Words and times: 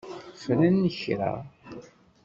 Fren 0.41 0.77
kra. 0.97 1.31